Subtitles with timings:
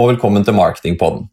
[0.00, 1.26] Og velkommen til Marketingpodden.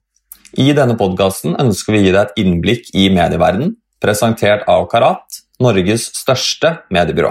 [0.59, 5.37] I denne podkasten ønsker vi å gi deg et innblikk i medieverdenen, presentert av Karat,
[5.63, 7.29] Norges største mediebyrå.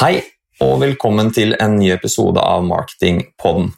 [0.00, 0.16] Hei,
[0.58, 3.70] og velkommen til en ny episode av Marketingpodden.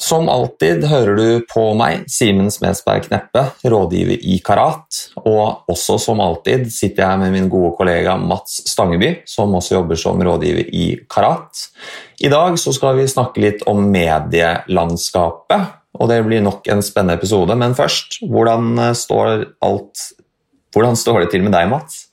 [0.00, 4.98] Som alltid hører du på meg, Simen Smedsberg Kneppe, rådgiver i Karat.
[5.22, 10.00] Og også som alltid sitter jeg med min gode kollega Mats Stangeby, som også jobber
[10.00, 11.68] som rådgiver i Karat.
[12.20, 17.54] I dag skal vi snakke litt om medielandskapet, og det blir nok en spennende episode.
[17.58, 20.08] Men først, hvordan står, alt,
[20.74, 22.08] hvordan står det til med deg, Mats?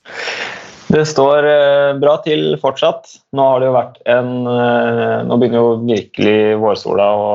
[0.92, 3.14] Det står eh, bra til fortsatt.
[3.32, 7.30] Nå har det jo vært en eh, Nå begynner jo virkelig vårsola å,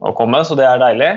[0.00, 1.10] å, komme, så det er deilig.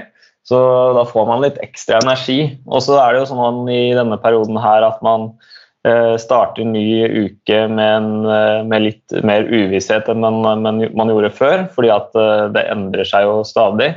[0.45, 0.59] Så
[0.97, 2.39] da får man litt ekstra energi.
[2.67, 5.29] Og så er det jo sånn i denne perioden her at man
[5.87, 6.83] eh, starter ny
[7.29, 12.11] uke med, en, med litt mer uvisshet enn man, man, gjorde før, fordi at
[12.53, 13.93] det endrer seg jo stadig.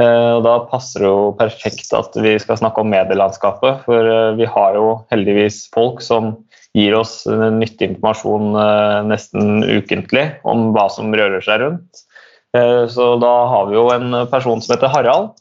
[0.00, 4.74] Og Da passer det jo perfekt at vi skal snakke om medielandskapet, for vi har
[4.80, 6.32] jo heldigvis folk som
[6.74, 12.04] gir oss nyttig informasjon eh, nesten ukentlig om hva som rører seg rundt.
[12.56, 15.34] Eh, så da har vi jo en person som heter Harald.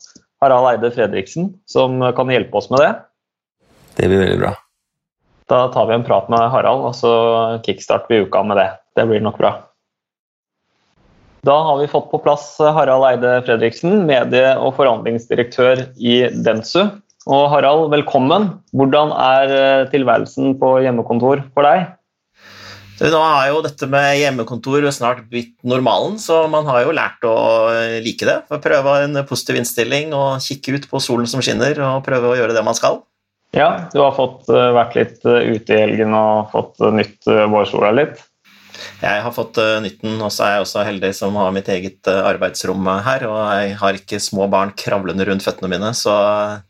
[0.44, 2.94] Harald Eide Fredriksen, som kan hjelpe oss med det.
[3.98, 4.54] Det blir veldig bra.
[5.52, 7.14] Da tar vi en prat med Harald, og så
[7.66, 8.70] kickstarter vi uka med det.
[8.98, 9.54] Det blir nok bra.
[11.44, 16.86] Da har vi fått på plass Harald Eide Fredriksen, medie- og forhandlingsdirektør i Densu.
[17.24, 18.50] Og Harald, velkommen.
[18.76, 21.94] Hvordan er eh, tilværelsen på hjemmekontor for deg?
[23.04, 27.36] Nå er jo dette med hjemmekontor snart blitt normalen, så man har jo lært å
[28.04, 28.36] like det.
[28.64, 32.56] Prøve en positiv innstilling og kikke ut på solen som skinner og prøve å gjøre
[32.56, 33.02] det man skal.
[33.56, 37.96] Ja, du har fått eh, vært litt eh, ute i helgen og fått nytt vårsola
[37.96, 38.20] litt?
[39.02, 42.10] Jeg har fått uh, nytten, og så er jeg også heldig som har mitt eget
[42.10, 43.26] uh, arbeidsrom her.
[43.30, 46.16] Og jeg har ikke små barn kravlende rundt føttene mine, så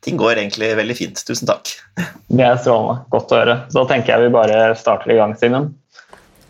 [0.03, 1.23] ting går egentlig veldig fint.
[1.27, 1.75] Tusen takk.
[2.27, 3.03] Det er strålende.
[3.13, 3.57] Godt å høre.
[3.73, 5.69] Da tenker jeg vi bare starter i gang, Simen.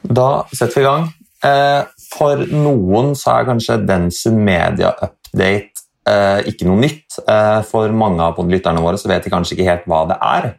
[0.04, 1.10] Da setter vi i gang.
[1.44, 1.82] Eh,
[2.14, 5.72] for noen så er kanskje Densum Media Update
[6.50, 7.16] ikke noe nytt.
[7.70, 10.50] For mange av lytterne våre så vet de kanskje ikke helt hva det er.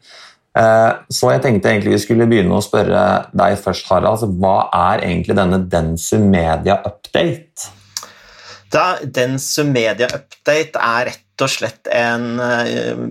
[0.55, 3.05] Eh, så jeg tenkte egentlig vi skulle begynne å spørre
[3.35, 4.13] deg først, Harald.
[4.15, 7.71] Altså, hva er egentlig denne Densu Media Update?
[8.75, 13.09] Da, Densu Media Update er rett og slett en uh,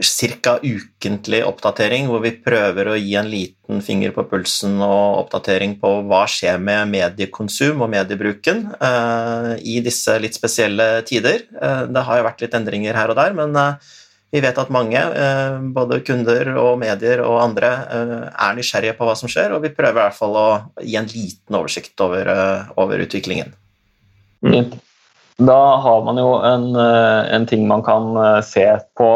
[0.00, 0.56] ca.
[0.62, 5.92] ukentlig oppdatering hvor vi prøver å gi en liten finger på pulsen og oppdatering på
[6.10, 11.46] hva skjer med mediekonsum og mediebruken uh, i disse litt spesielle tider.
[11.54, 13.98] Uh, det har jo vært litt endringer her og der, men uh,
[14.30, 19.08] vi vet at mange, eh, både kunder og medier og andre, eh, er nysgjerrige på
[19.08, 22.28] hva som skjer, og vi prøver i hvert fall å gi en liten oversikt over,
[22.28, 23.52] eh, over utviklingen.
[24.44, 24.70] Mm.
[25.40, 29.08] Da har man jo en, en, ting man kan se på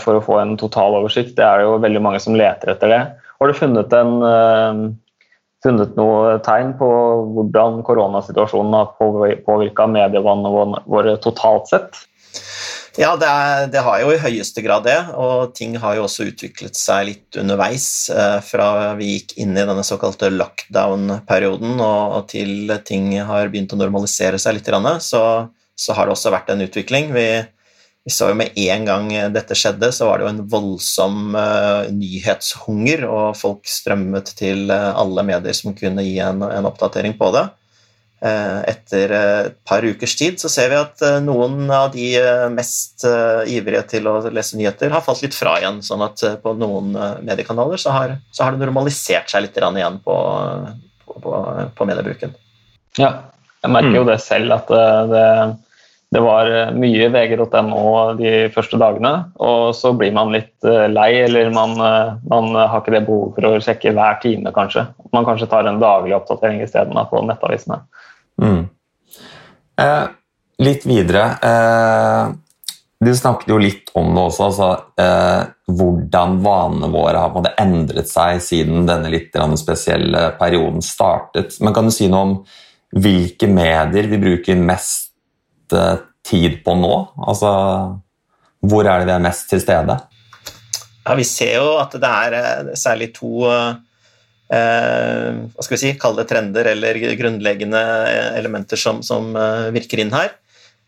[0.00, 1.34] for å få en total oversikt.
[1.36, 3.00] Det er jo veldig mange som leter etter det.
[3.38, 4.96] Har du funnet, en,
[5.62, 6.88] funnet noe tegn på
[7.36, 12.00] hvordan koronasituasjonen har påvirka medievanene våre totalt sett?
[12.98, 16.24] Ja, det, er, det, har jo i høyeste grad det, og ting har jo også
[16.32, 17.86] utviklet seg litt underveis.
[18.10, 23.78] Eh, fra vi gikk inn i denne såkalte lockdown-perioden og, til ting har begynt å
[23.78, 24.70] normalisere seg litt,
[25.06, 25.22] så,
[25.78, 27.12] så har det også vært en utvikling.
[27.14, 27.28] Vi,
[28.02, 31.86] vi, så jo med en gang dette skjedde, så var det jo en voldsom uh,
[31.94, 37.30] nyhetshunger, og folk strømmet til uh, alle medier som kunne gi en, en oppdatering på
[37.38, 37.46] det.
[38.18, 42.08] Eh, etter eh, et par ukers tid så ser vi at eh, noen av de
[42.50, 43.06] mest
[43.46, 45.78] ivrige til å lese nyheter har falt litt fra igjen.
[45.86, 50.16] Sånn at på noen mediekanaler så har, så har det normalisert seg litt igjen på,
[51.14, 51.36] på,
[51.78, 52.34] på, mediebruken.
[52.98, 53.12] Ja,
[53.62, 54.10] jeg merker jo mm.
[54.10, 54.72] det selv at
[55.12, 55.28] det,
[56.16, 57.84] det var mye vg.no
[58.18, 59.12] de første dagene.
[59.38, 63.62] Og så blir man litt lei, eller man, man har ikke det behovet for å
[63.62, 64.88] sjekke hver time, kanskje.
[65.14, 67.78] Man kanskje tar en daglig oppdatering isteden på nettavisene.
[68.42, 68.68] Mm.
[69.80, 70.04] Eh,
[70.58, 72.30] litt videre eh,
[72.98, 74.68] Du snakket jo litt om det også, altså,
[74.98, 81.60] eh, hvordan vanene våre har endret seg siden denne litt spesielle perioden startet.
[81.62, 82.34] Men kan du si noe om
[82.98, 85.12] hvilke medier vi bruker mest
[85.72, 86.94] eh, tid på nå?
[87.22, 87.52] Altså,
[88.66, 89.98] hvor er det vi er mest til stede?
[91.06, 93.76] Ja, Vi ser jo at det er eh, særlig to uh
[94.48, 97.82] hva skal vi si, kalle det trender eller grunnleggende
[98.38, 100.32] elementer som, som eh, virker inn her.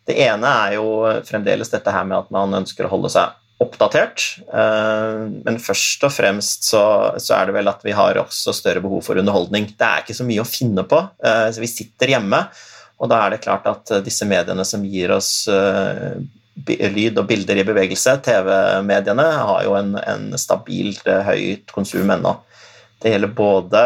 [0.09, 0.87] Det ene er jo
[1.29, 4.25] fremdeles dette her med at man ønsker å holde seg oppdatert.
[4.49, 6.83] Eh, men først og fremst så,
[7.21, 9.69] så, er det vel at vi har også større behov for underholdning.
[9.77, 11.05] Det er ikke så mye å finne på.
[11.21, 12.47] Eh, vi sitter hjemme
[13.01, 17.65] Og da er det klart at disse mediene som gir oss lyd og bilder i
[17.65, 22.35] bevegelse, TV-mediene, har jo en, en stabilt høyt konsum ennå.
[23.01, 23.85] Det gjelder både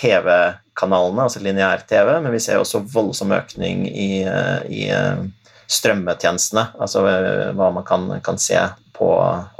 [0.00, 4.22] TV-kanalene, altså lineær-TV, men vi ser også voldsom økning i,
[4.68, 4.82] i
[5.70, 7.06] strømmetjenestene, altså
[7.56, 8.60] hva man kan, kan se
[8.96, 9.08] på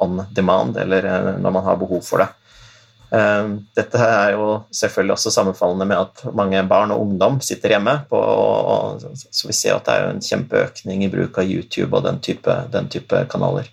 [0.04, 1.08] on demand, eller
[1.40, 2.28] når man har behov for det.
[3.74, 7.96] Dette er jo selvfølgelig også sammenfallende med at mange barn og ungdom sitter hjemme.
[8.10, 8.20] På,
[9.00, 12.54] så vi ser at det er en kjempeøkning i bruk av YouTube og den type,
[12.70, 13.66] den type kanaler.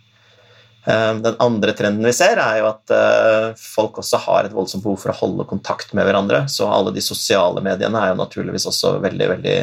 [0.87, 4.85] Ehm, den andre trenden vi ser, er jo at eh, folk også har et voldsomt
[4.85, 6.45] behov for å holde kontakt med hverandre.
[6.51, 9.57] Så alle de sosiale mediene er jo naturligvis også veldig, veldig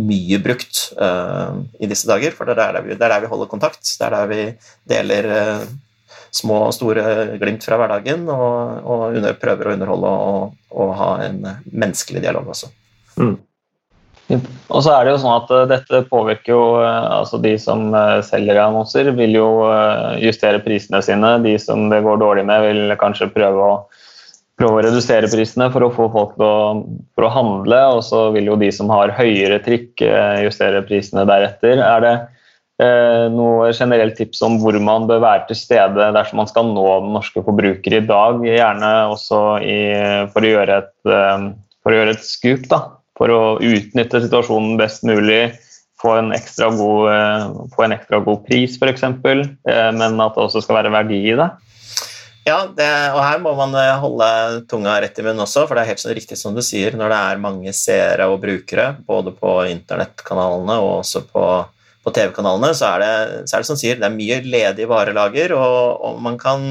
[0.00, 2.32] mye brukt uh, i disse dager.
[2.32, 3.82] For det er der vi, det er der vi holder kontakt.
[3.84, 4.44] Det er der vi
[4.88, 5.28] deler
[6.32, 11.10] små og store glimt fra hverdagen, og, og under, prøver å underholde og, og, ha
[11.26, 12.70] en menneskelig dialog også.
[13.20, 13.34] Mm.
[14.30, 17.88] Og så er det jo sånn at uh, Dette påvirker jo uh, altså De som
[17.94, 19.48] uh, selger annonser, vil jo
[20.22, 21.36] justere prisene sine.
[21.44, 23.78] De som det går dårlig med, vil kanskje prøve å,
[24.60, 26.58] prøve å redusere prisene for å få folk til å,
[27.16, 27.80] for å handle.
[27.96, 30.04] Og så vil jo de som har høyere trikk,
[30.44, 31.82] justere prisene deretter.
[31.82, 32.14] Er det,
[32.80, 36.84] Eh, noe generelt tips om hvor man bør være til stede dersom man skal nå
[37.02, 38.40] den norske forbruker i dag.
[38.46, 39.80] Gjerne også i,
[40.32, 41.44] for, å gjøre et, eh,
[41.84, 42.80] for et skup, da.
[43.20, 45.52] For å utnytte situasjonen best mulig.
[46.00, 47.42] Få en ekstra god, eh,
[47.74, 51.50] få en ekstra god pris, f.eks., men at det også skal være verdi i det.
[52.48, 54.30] Ja, det, og her må man holde
[54.70, 56.96] tunga rett i munnen også, for det er helt riktig som du sier.
[56.96, 61.44] Når det er mange seere og brukere, både på internettkanalene og også på
[62.04, 62.90] på TV-kanalene, så,
[63.44, 66.70] så, er det som sier, det er mye ledig varelager, og, og man, kan,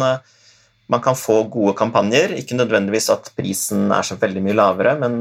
[0.89, 2.33] man, kan, få gode kampanjer.
[2.39, 5.19] Ikke nødvendigvis at prisen er så veldig mye lavere, men,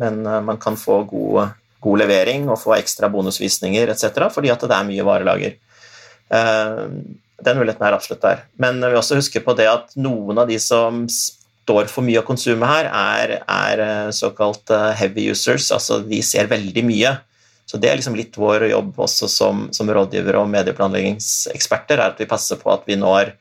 [0.00, 1.52] men man kan få god,
[1.84, 4.24] god, levering og få ekstra bonusvisninger etc.
[4.32, 5.58] fordi at det er mye varelager.
[6.32, 6.82] Eh,
[7.42, 8.44] den muligheten er absolutt der.
[8.56, 12.26] Men vi også husker på det at noen av de som står for mye av
[12.26, 17.12] konsumet her, er, er såkalt heavy users, altså de ser veldig mye.
[17.66, 22.20] Så det er liksom litt vår jobb også som, som rådgivere og medieplanleggingseksperter, er at
[22.20, 23.32] vi passer på at vi når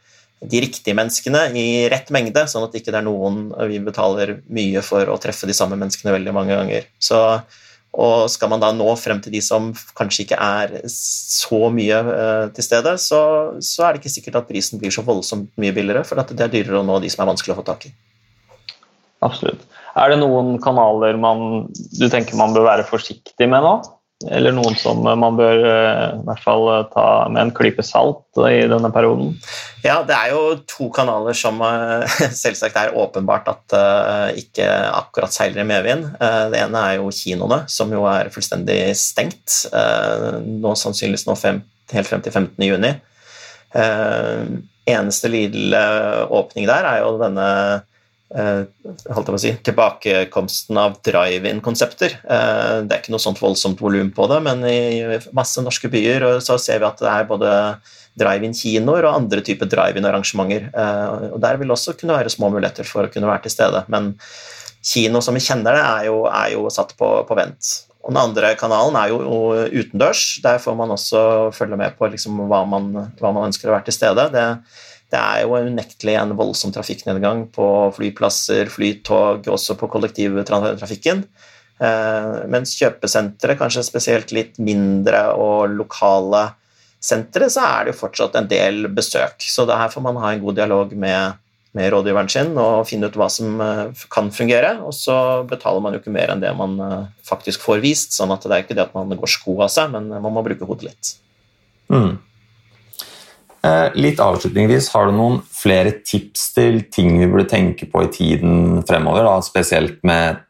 [0.42, 4.82] de riktige menneskene i rett mengde, sånn at det ikke er noen vi betaler mye
[4.86, 6.88] for å treffe de samme menneskene veldig mange ganger.
[6.98, 7.20] Så,
[7.94, 12.48] og skal man da nå frem til de som kanskje ikke er så mye uh,
[12.56, 13.22] til stede, så,
[13.62, 16.54] så, er det ikke sikkert at prisen blir så voldsomt mye billigere, for det er
[16.56, 17.94] dyrere å nå de som er vanskelig å få tak i.
[19.22, 19.68] Absolutt.
[19.94, 23.76] Er det noen kanaler man, du tenker man bør være forsiktig med nå?
[24.30, 28.40] Eller noen som man bør eh, i hvert fall eh, ta med en klype salt
[28.48, 29.34] i denne perioden?
[29.82, 33.78] Ja, det er jo to kanaler som eh, selvsagt er åpenbart at
[34.38, 36.10] ikke akkurat seiler i medvind.
[36.20, 39.62] Det ene er jo kinoene, som jo er fullstendig stengt.
[39.72, 41.62] Nå sannsynligvis nå fem,
[41.94, 42.68] helt frem til 15.
[42.68, 42.92] juni.
[44.92, 45.82] Eneste lille
[46.28, 47.48] åpning der er jo denne
[47.82, 47.91] Eh,
[48.32, 52.14] holdt jeg å si, tilbakekomsten av drive-in-konsepter.
[52.24, 55.02] Eh, det er ikke noe sånt voldsomt volum på det, men i
[55.36, 57.52] masse norske byer så ser vi at det er både
[58.20, 60.70] drive-in-kinoer og andre typer drive-in-arrangementer.
[60.72, 63.84] Eh, og Der vil også kunne være små muligheter for å kunne være til stede.
[63.92, 64.14] Men
[64.82, 67.74] kino som vi kjenner det, er jo, er jo satt på, på, vent.
[68.02, 69.20] Og Den andre kanalen er jo
[69.70, 70.40] utendørs.
[70.44, 73.90] Der får man også følge med på liksom hva, man, hva, man, ønsker å være
[73.90, 74.28] til stede.
[74.34, 74.48] Det
[75.12, 77.66] det er jo unektelig en voldsom trafikknedgang på
[77.98, 81.26] flyplasser, flytog, også på kollektivtrafikken.
[81.82, 86.46] Eh, mens kjøpesentre, kanskje spesielt litt mindre og lokale
[87.02, 89.42] sentre, så er det jo fortsatt en del besøk.
[89.44, 91.42] Så det her får man ha en god dialog med,
[91.76, 94.78] med rådgiveren sin og finne ut hva som eh, kan fungere.
[94.86, 95.16] Og så
[95.50, 98.56] betaler man jo ikke mer enn det man eh, faktisk får vist, sånn at det
[98.56, 101.16] er ikke det at man går sko av seg, men man må bruke hodet litt.
[101.92, 102.22] Mm.
[103.62, 108.10] Eh, litt avslutningsvis, har du noen flere tips til ting vi burde tenke på i
[108.14, 109.28] tiden fremover?
[109.28, 109.36] Da?
[109.46, 110.42] Spesielt med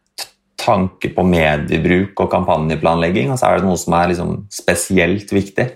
[0.62, 3.34] tanke på mediebruk og kampanjeplanlegging?
[3.34, 5.68] Altså, er det noe som er liksom spesielt viktig?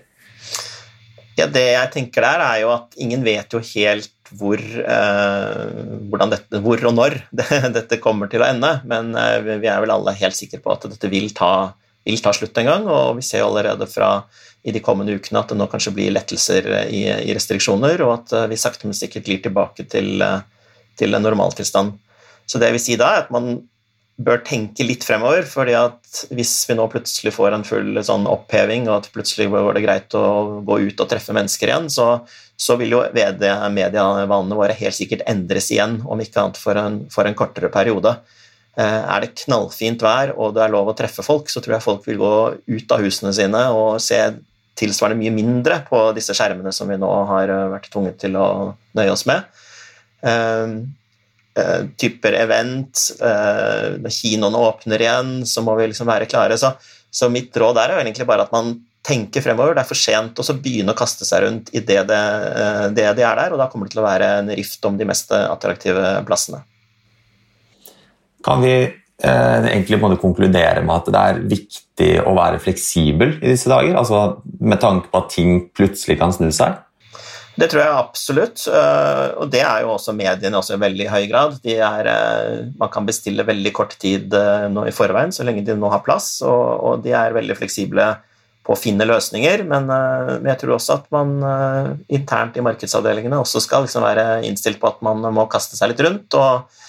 [1.36, 6.62] Ja, Det jeg tenker der, er jo at ingen vet jo helt hvor, eh, dette,
[6.64, 8.78] hvor og når det, dette kommer til å ende.
[8.88, 11.76] Men eh, vi er vel alle helt sikre på at dette vil ta,
[12.06, 12.88] vil ta slutt en gang.
[12.88, 14.10] Og vi ser allerede fra
[14.66, 18.34] i de kommende ukene at det nå kanskje blir lettelser i, i restriksjoner, og at
[18.34, 20.42] eh, vi sakte, men sikkert glir tilbake til, eh,
[20.98, 21.94] til en normaltilstand.
[22.50, 23.60] Så det jeg vil si da er at man
[24.16, 28.88] bør tenke litt fremover, fordi at hvis vi nå plutselig får en full sånn oppheving,
[28.88, 30.26] og at plutselig går det greit å
[30.66, 32.08] gå ut og treffe mennesker igjen, så,
[32.56, 37.28] så vil jo medievanene våre helt sikkert endres igjen, om ikke annet for en, for
[37.28, 38.16] en kortere periode.
[38.76, 42.08] Er det knallfint vær og det er lov å treffe folk, så tror jeg folk
[42.10, 42.32] vil gå
[42.76, 44.20] ut av husene sine og se
[44.76, 48.48] tilsvarende mye mindre på disse skjermene som vi nå har vært tvunget til å
[49.00, 49.48] nøye oss med.
[52.04, 56.60] typer event, når kinoene åpner igjen, så må vi liksom være klare.
[56.60, 56.74] Så,
[57.08, 59.76] så mitt råd er jo egentlig bare at man tenker fremover.
[59.76, 63.26] Det er for sent å begynne å kaste seg rundt i det, eh, det, de
[63.26, 66.16] er der, og da kommer det til å være en rift om de mest attraktive
[66.28, 66.64] plassene.
[68.46, 73.54] Kan vi eh, egentlig på konkludere med at det er viktig å være fleksibel i
[73.56, 73.98] disse dager?
[73.98, 76.82] Altså Med tanke på at ting plutselig kan snu seg?
[77.56, 81.22] Det tror jeg absolutt, eh, og det er jo også mediene også i veldig høy
[81.32, 81.54] grad.
[81.64, 84.36] Er, eh, man kan bestille veldig kort tid
[84.74, 88.10] nå i forveien, så lenge de nå har plass, og, de er veldig fleksible
[88.66, 93.38] på å finne løsninger, men, eh, jeg tror også at man eh, internt i markedsavdelingene
[93.38, 96.34] også skal liksom være innstilt på at man må kaste seg litt rundt.
[96.34, 96.82] og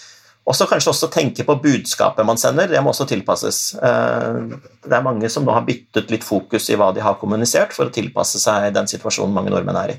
[0.47, 2.71] også kanskje også tenke på budskapet man sender.
[2.71, 3.61] Det må også tilpasses.
[3.83, 4.43] Eh,
[4.87, 7.89] det er mange som nå har byttet litt fokus i hva de har kommunisert, for
[7.89, 9.99] å tilpasse seg den situasjonen mange nordmenn er i.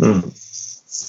[0.00, 0.22] Mm.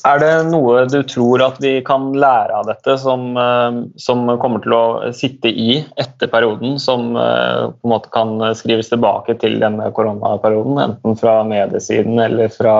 [0.07, 4.63] Er det noe du tror at vi kan lære av dette, som, eh, som kommer
[4.65, 4.83] til å
[5.15, 10.75] sitte i etter perioden, som eh, på en måte kan skrives tilbake til denne koronaperioden,
[10.89, 12.77] enten fra mediesiden eller fra,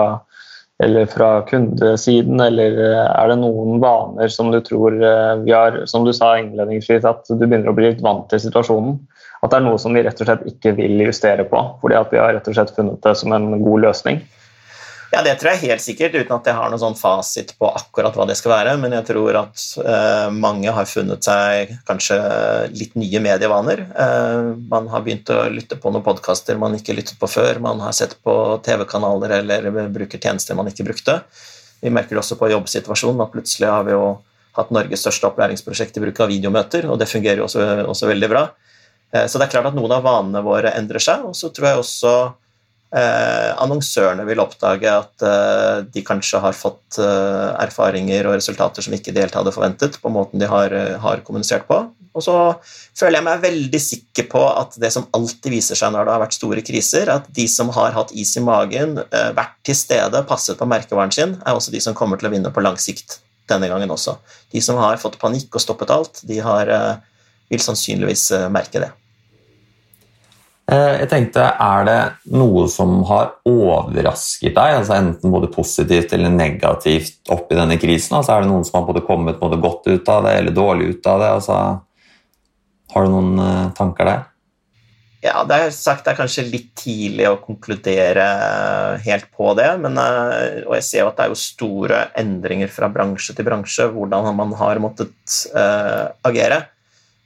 [0.82, 4.96] eller fra kundesiden, eller eh, er det noen vaner som du tror
[5.44, 8.98] vi har Som du sa innledningsvis, at du begynner å bli litt vant til situasjonen.
[9.44, 12.12] At det er noe som vi rett og slett ikke vil justere på, fordi at
[12.12, 14.22] vi har rett og slett funnet det som en god løsning.
[15.14, 18.16] Ja, det tror jeg helt sikkert, uten at jeg har noen sånn fasit på akkurat
[18.18, 18.72] hva det skal være.
[18.82, 22.16] Men jeg tror at eh, mange har funnet seg kanskje
[22.74, 23.84] litt nye medievaner.
[23.94, 27.62] Eh, man har begynt å lytte på noen podkaster man ikke lyttet på før.
[27.62, 28.34] Man har sett på
[28.66, 31.20] TV-kanaler eller bruker tjenester man ikke brukte.
[31.84, 34.06] Vi merker det også på jobbsituasjonen at plutselig har vi jo
[34.58, 38.34] hatt Norges største opplæringsprosjekt i bruk av videomøter, og det fungerer jo også, også veldig
[38.34, 38.48] bra.
[39.14, 41.70] Eh, så det er klart at noen av vanene våre endrer seg, og så tror
[41.70, 42.14] jeg også
[42.94, 49.14] annonsørene vil oppdage at eh, de kanskje har fått eh, erfaringer og resultater som ikke
[49.14, 51.80] de helt hadde forventet, på måten de har, eh, har, kommunisert på.
[52.14, 52.36] Og så
[52.94, 56.22] føler jeg meg veldig sikker på at det som alltid viser seg når det har
[56.22, 60.22] vært store kriser, at de som har hatt is i magen, eh, vært til stede,
[60.28, 63.18] passet på merkevaren sin, er også de som kommer til å vinne på lang sikt
[63.50, 64.20] denne gangen også.
[64.54, 66.94] De som har fått panikk og stoppet alt, de har, eh,
[67.50, 68.94] vil sannsynligvis merke det.
[70.64, 71.98] Eh, jeg tenkte, Er det
[72.32, 78.16] noe som har overrasket deg, altså enten både positivt eller negativt oppi denne krisen?
[78.16, 80.94] Altså er det noen som har både kommet både godt ut av det eller dårlig
[80.94, 81.32] ut av det?
[81.38, 81.58] Altså,
[82.94, 84.24] har du noen uh, tanker der?
[85.24, 88.24] Ja, det er sagt det er kanskje litt tidlig å konkludere
[89.04, 89.68] helt på det.
[89.84, 93.44] Men, uh, og jeg ser jo at det er jo store endringer fra bransje til
[93.44, 96.64] bransje hvordan man har måttet uh, agere.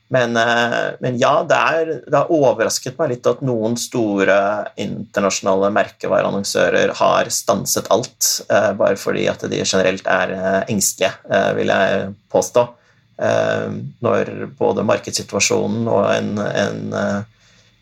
[0.09, 4.39] Men, eh, men ja, det, er, det, har overrasket meg litt at noen store
[4.81, 11.13] internasjonale merkevareannonsører har stanset alt, eh, bare fordi at de generelt er eh, engstelige,
[11.59, 12.67] vil jeg påstå.
[13.19, 17.25] Når både markedssituasjonen og en, en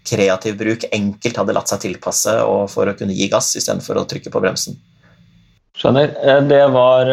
[0.08, 4.06] kreativ bruk enkelt hadde latt seg tilpasse og for å kunne gi gass istedenfor å
[4.08, 4.78] trykke på bremsen.
[5.76, 6.12] Skjønner.
[6.48, 7.10] Det var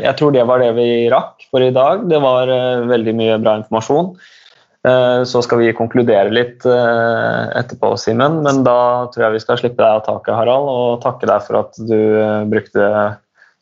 [0.00, 2.06] Jeg tror det var det vi rakk for i dag.
[2.08, 2.48] Det var
[2.88, 4.14] veldig mye bra informasjon.
[4.88, 8.40] Eh, så skal vi konkludere litt eh, etterpå, Simen.
[8.46, 11.60] Men da tror jeg vi skal slippe deg av taket, Harald, og takke deg for
[11.60, 12.86] at du eh, brukte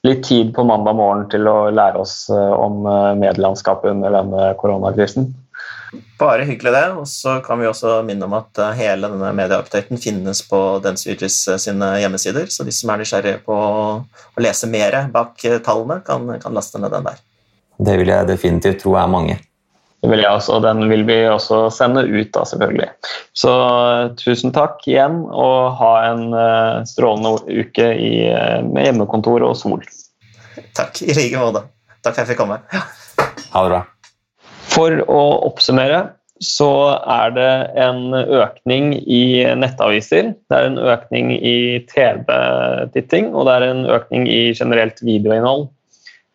[0.07, 2.85] litt tid på mandag morgen til å lære oss om
[3.19, 5.27] medielandskapet under denne koronakrisen.
[6.21, 6.85] Bare hyggelig, det.
[7.01, 11.95] Og så kan vi også minne om at hele denne medieupdaten finnes på Denswitches sine
[12.03, 16.83] hjemmesider, så de som er nysgjerrige på å lese mer bak tallene, kan, kan laste
[16.83, 17.21] ned den der.
[17.79, 19.39] Det vil jeg definitivt tro er mange.
[20.03, 22.87] Det vil jeg også, og den vil vi også sende ut, da, selvfølgelig.
[23.35, 23.53] Så
[24.21, 28.13] tusen takk igjen, og ha en uh, strålende uke i,
[28.69, 29.83] med hjemmekontor og sol.
[30.79, 31.67] Takk i like måte.
[31.99, 32.61] Takk for at jeg fikk komme.
[32.75, 32.85] Ja.
[33.57, 33.83] Ha det bra.
[34.69, 36.05] For å oppsummere
[36.45, 36.71] så
[37.03, 43.67] er det en økning i nettaviser, det er en økning i TV-titting, og det er
[43.73, 45.67] en økning i generelt videoinnhold.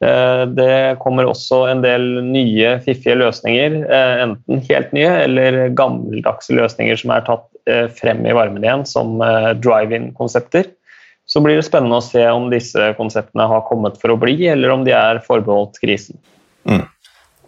[0.04, 3.80] Eh, det kommer også en del nye, fiffige løsninger.
[3.88, 8.88] Eh, enten helt nye eller gammeldagse løsninger som er tatt eh, frem i varmen igjen,
[8.90, 9.22] som
[9.64, 10.72] drive-in-konsepter.
[11.30, 14.74] Så blir det spennende å se om disse konseptene har kommet for å bli, eller
[14.74, 16.20] om de er forbeholdt krisen.
[16.68, 16.84] Mm.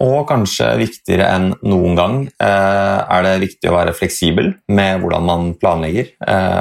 [0.04, 5.46] Og kanskje viktigere enn noen gang er det viktig å være fleksibel med hvordan man
[5.56, 6.10] planlegger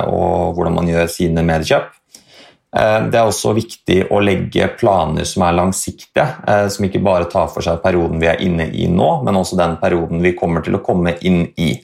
[0.07, 1.89] og hvordan man gjør sine mediekjøp.
[2.75, 7.31] Eh, det er også viktig å legge planer som er langsiktige, eh, som ikke bare
[7.31, 10.65] tar for seg perioden vi er inne i nå, men også den perioden vi kommer
[10.65, 11.77] til å komme inn i.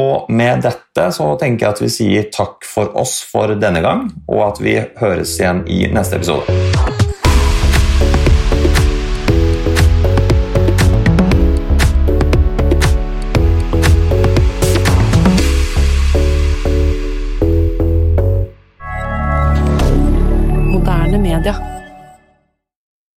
[0.00, 4.06] Og med dette så tenker jeg at vi sier takk for oss for denne gang,
[4.30, 6.79] og at vi høres igjen i neste episode.